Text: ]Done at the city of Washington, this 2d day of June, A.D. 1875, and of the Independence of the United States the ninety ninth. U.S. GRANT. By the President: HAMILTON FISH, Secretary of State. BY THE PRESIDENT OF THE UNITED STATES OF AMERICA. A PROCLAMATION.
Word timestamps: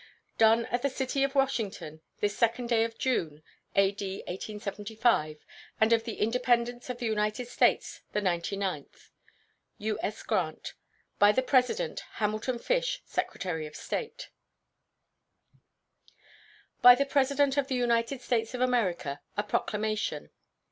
]Done 0.39 0.65
at 0.71 0.81
the 0.81 0.89
city 0.89 1.23
of 1.23 1.35
Washington, 1.35 2.01
this 2.21 2.35
2d 2.39 2.67
day 2.67 2.83
of 2.83 2.97
June, 2.97 3.43
A.D. 3.75 4.15
1875, 4.27 5.45
and 5.79 5.93
of 5.93 6.05
the 6.05 6.15
Independence 6.15 6.89
of 6.89 6.97
the 6.97 7.05
United 7.05 7.47
States 7.47 8.01
the 8.11 8.19
ninety 8.19 8.57
ninth. 8.57 9.11
U.S. 9.77 10.23
GRANT. 10.23 10.73
By 11.19 11.31
the 11.31 11.43
President: 11.43 11.99
HAMILTON 12.13 12.57
FISH, 12.57 13.03
Secretary 13.05 13.67
of 13.67 13.75
State. 13.75 14.29
BY 16.81 16.95
THE 16.95 17.05
PRESIDENT 17.05 17.57
OF 17.57 17.67
THE 17.67 17.75
UNITED 17.75 18.21
STATES 18.21 18.55
OF 18.55 18.61
AMERICA. 18.61 19.21
A 19.37 19.43
PROCLAMATION. 19.43 20.31